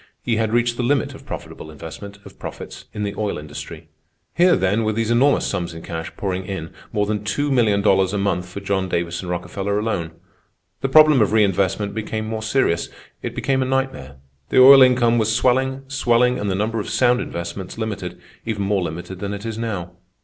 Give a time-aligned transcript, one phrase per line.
[0.23, 3.87] He had reached the limit of profitable investment of profits in the oil industry.
[4.35, 8.61] Here, then, were these enormous sums in cash pouring in—more than $2,000,000 a month for
[8.61, 10.13] John Davison Rockefeller alone.
[10.79, 12.89] The problem of reinvestment became more serious.
[13.21, 14.15] It became a nightmare.
[14.49, 18.81] The oil income was swelling, swelling, and the number of sound investments limited, even more
[18.81, 19.91] limited than it is now.